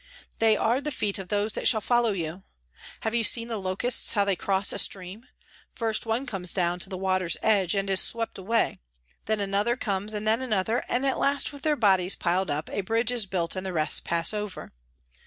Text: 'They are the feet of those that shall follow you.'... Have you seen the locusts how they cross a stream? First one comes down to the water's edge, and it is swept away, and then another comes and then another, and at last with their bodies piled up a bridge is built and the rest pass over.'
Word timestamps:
'They 0.39 0.57
are 0.57 0.81
the 0.81 0.89
feet 0.89 1.19
of 1.19 1.27
those 1.27 1.53
that 1.53 1.67
shall 1.67 1.79
follow 1.79 2.11
you.'... 2.11 2.41
Have 3.01 3.13
you 3.13 3.23
seen 3.23 3.49
the 3.49 3.59
locusts 3.59 4.15
how 4.15 4.25
they 4.25 4.35
cross 4.35 4.73
a 4.73 4.79
stream? 4.79 5.27
First 5.75 6.07
one 6.07 6.25
comes 6.25 6.53
down 6.53 6.79
to 6.79 6.89
the 6.89 6.97
water's 6.97 7.37
edge, 7.43 7.75
and 7.75 7.87
it 7.87 7.93
is 7.93 8.01
swept 8.01 8.39
away, 8.39 8.69
and 8.69 8.79
then 9.27 9.39
another 9.39 9.75
comes 9.77 10.15
and 10.15 10.25
then 10.27 10.41
another, 10.41 10.83
and 10.89 11.05
at 11.05 11.19
last 11.19 11.53
with 11.53 11.61
their 11.61 11.75
bodies 11.75 12.15
piled 12.15 12.49
up 12.49 12.67
a 12.71 12.81
bridge 12.81 13.11
is 13.11 13.27
built 13.27 13.55
and 13.55 13.63
the 13.63 13.73
rest 13.73 14.03
pass 14.03 14.33
over.' 14.33 14.71